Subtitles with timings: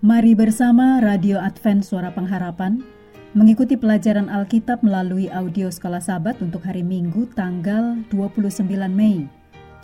[0.00, 2.80] Mari bersama Radio Advent Suara Pengharapan
[3.36, 9.28] mengikuti pelajaran Alkitab melalui audio Skala Sabat untuk hari Minggu tanggal 29 Mei.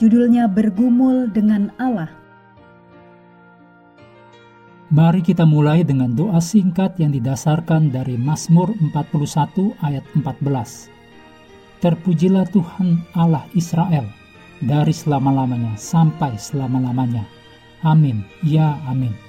[0.01, 2.09] Judulnya Bergumul dengan Allah.
[4.89, 11.85] Mari kita mulai dengan doa singkat yang didasarkan dari Mazmur 41 ayat 14.
[11.85, 14.09] Terpujilah Tuhan Allah Israel
[14.65, 17.29] dari selama-lamanya sampai selama-lamanya.
[17.85, 18.25] Amin.
[18.41, 19.26] Ya, amin.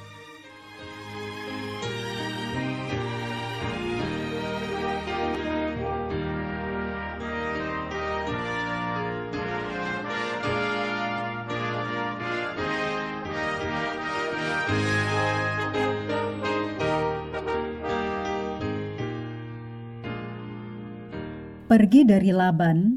[21.67, 22.95] Pergi dari Laban,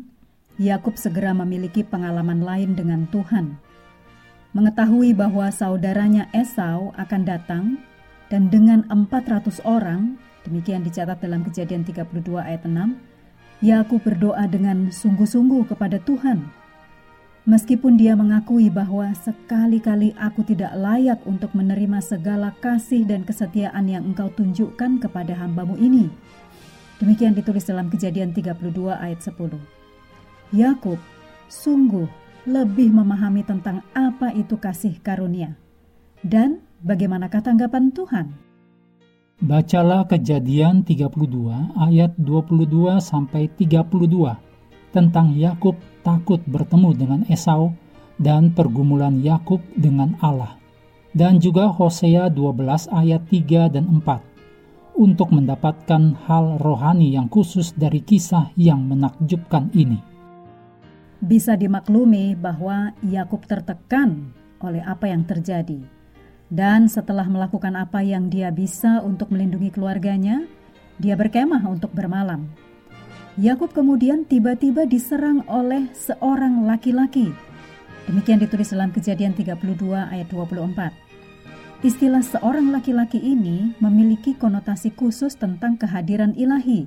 [0.54, 3.58] Yakub segera memiliki pengalaman lain dengan Tuhan.
[4.54, 7.82] Mengetahui bahwa saudaranya Esau akan datang
[8.30, 10.14] dan dengan 400 orang,
[10.46, 12.94] demikian dicatat dalam Kejadian 32 ayat 6,
[13.58, 16.46] Yakub berdoa dengan sungguh-sungguh kepada Tuhan.
[17.50, 24.06] Meskipun dia mengakui bahwa sekali-kali aku tidak layak untuk menerima segala kasih dan kesetiaan yang
[24.14, 26.06] engkau tunjukkan kepada hambamu ini,
[27.00, 28.60] Demikian ditulis dalam kejadian 32
[28.92, 29.56] ayat 10.
[30.52, 31.00] Yakub
[31.48, 32.04] sungguh
[32.44, 35.56] lebih memahami tentang apa itu kasih karunia.
[36.20, 38.36] Dan bagaimanakah tanggapan Tuhan?
[39.40, 41.16] Bacalah kejadian 32
[41.80, 44.36] ayat 22 sampai 32
[44.92, 47.72] tentang Yakub takut bertemu dengan Esau
[48.20, 50.60] dan pergumulan Yakub dengan Allah.
[51.16, 54.29] Dan juga Hosea 12 ayat 3 dan 4
[55.00, 59.96] untuk mendapatkan hal rohani yang khusus dari kisah yang menakjubkan ini.
[61.24, 65.80] Bisa dimaklumi bahwa Yakub tertekan oleh apa yang terjadi,
[66.52, 70.44] dan setelah melakukan apa yang dia bisa untuk melindungi keluarganya,
[71.00, 72.44] dia berkemah untuk bermalam.
[73.40, 77.32] Yakub kemudian tiba-tiba diserang oleh seorang laki-laki.
[78.04, 79.56] Demikian ditulis dalam Kejadian 32
[79.96, 81.09] ayat 24.
[81.80, 86.84] Istilah seorang laki-laki ini memiliki konotasi khusus tentang kehadiran ilahi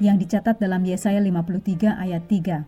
[0.00, 2.64] yang dicatat dalam Yesaya 53 ayat 3.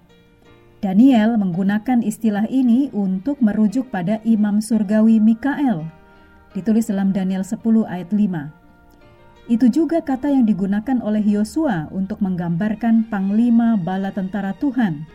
[0.84, 5.88] Daniel menggunakan istilah ini untuk merujuk pada imam surgawi Mikael.
[6.52, 7.56] Ditulis dalam Daniel 10
[7.88, 9.48] ayat 5.
[9.48, 15.08] Itu juga kata yang digunakan oleh Yosua untuk menggambarkan panglima bala tentara Tuhan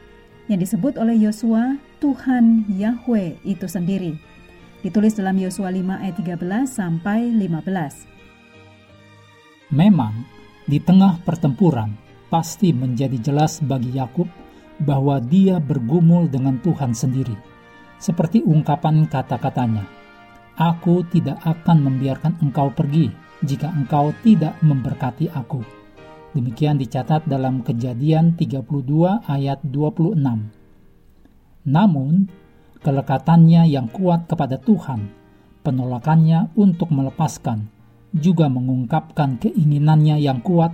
[0.50, 4.37] yang disebut oleh Yosua Tuhan Yahweh itu sendiri.
[4.78, 9.74] Ditulis dalam Yosua 5 ayat 13 sampai 15.
[9.74, 10.22] Memang
[10.70, 11.98] di tengah pertempuran
[12.30, 14.30] pasti menjadi jelas bagi Yakub
[14.78, 17.34] bahwa dia bergumul dengan Tuhan sendiri.
[17.98, 19.98] Seperti ungkapan kata-katanya,
[20.58, 23.10] Aku tidak akan membiarkan engkau pergi
[23.46, 25.62] jika engkau tidak memberkati aku.
[26.34, 30.22] Demikian dicatat dalam kejadian 32 ayat 26.
[31.66, 32.30] Namun,
[32.82, 35.10] kelekatannya yang kuat kepada Tuhan,
[35.68, 37.68] penolakannya untuk melepaskan,
[38.16, 40.72] juga mengungkapkan keinginannya yang kuat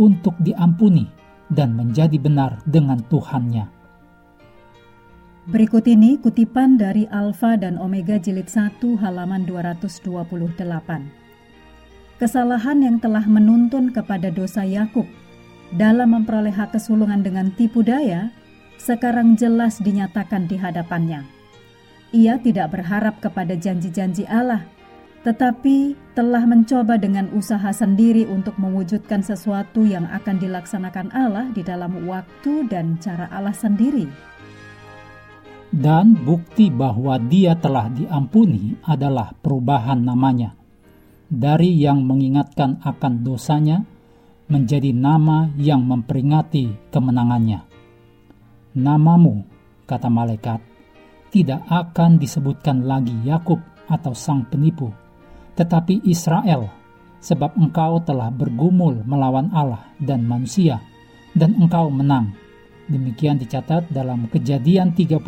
[0.00, 1.06] untuk diampuni
[1.52, 3.68] dan menjadi benar dengan Tuhannya.
[5.42, 10.06] Berikut ini kutipan dari Alfa dan Omega jilid 1 halaman 228.
[12.22, 15.02] Kesalahan yang telah menuntun kepada dosa Yakub
[15.74, 18.30] dalam memperoleh hak kesulungan dengan tipu daya
[18.78, 21.41] sekarang jelas dinyatakan di hadapannya
[22.12, 24.68] ia tidak berharap kepada janji-janji Allah,
[25.24, 32.04] tetapi telah mencoba dengan usaha sendiri untuk mewujudkan sesuatu yang akan dilaksanakan Allah di dalam
[32.04, 34.06] waktu dan cara Allah sendiri.
[35.72, 40.52] Dan bukti bahwa dia telah diampuni adalah perubahan namanya.
[41.32, 43.80] Dari yang mengingatkan akan dosanya
[44.52, 47.64] menjadi nama yang memperingati kemenangannya.
[48.76, 49.48] Namamu,
[49.88, 50.60] kata malaikat,
[51.32, 53.58] tidak akan disebutkan lagi Yakub
[53.88, 54.92] atau sang penipu,
[55.56, 56.68] tetapi Israel,
[57.24, 60.84] sebab engkau telah bergumul melawan Allah dan manusia,
[61.32, 62.36] dan engkau menang.
[62.92, 65.24] Demikian dicatat dalam Kejadian 32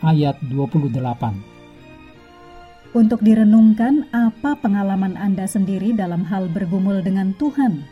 [0.00, 2.96] ayat 28.
[2.96, 7.84] Untuk direnungkan apa pengalaman Anda sendiri dalam hal bergumul dengan Tuhan?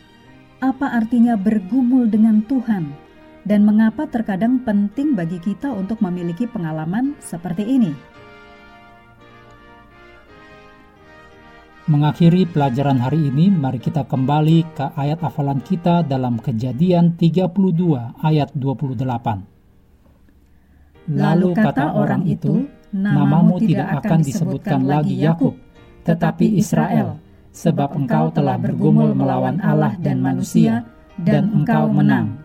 [0.65, 3.04] Apa artinya bergumul dengan Tuhan?
[3.45, 7.93] Dan mengapa terkadang penting bagi kita untuk memiliki pengalaman seperti ini.
[11.85, 17.45] Mengakhiri pelajaran hari ini, mari kita kembali ke ayat hafalan kita dalam Kejadian 32
[18.25, 21.13] ayat 28.
[21.13, 25.53] Lalu kata orang itu, namamu tidak akan disebutkan lagi Yakub,
[26.09, 27.21] tetapi Israel,
[27.53, 30.89] sebab engkau telah bergumul melawan Allah dan manusia,
[31.21, 32.44] dan engkau menang.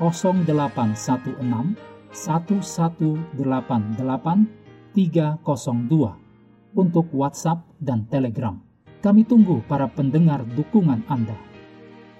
[0.00, 1.76] 0816
[2.10, 3.36] 1188
[4.96, 8.58] 302 untuk WhatsApp dan Telegram.
[9.00, 11.36] Kami tunggu para pendengar dukungan Anda.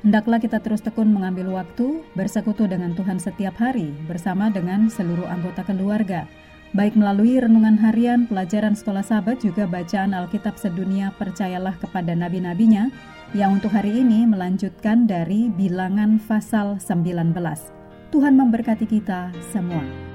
[0.01, 5.61] Hendaklah kita terus tekun mengambil waktu bersekutu dengan Tuhan setiap hari bersama dengan seluruh anggota
[5.65, 6.25] keluarga
[6.71, 12.91] baik melalui renungan harian, pelajaran sekolah sahabat, juga bacaan Alkitab sedunia percayalah kepada nabi-nabinya,
[13.31, 17.31] yang untuk hari ini melanjutkan dari bilangan pasal 19.
[18.11, 20.10] Tuhan memberkati kita semua.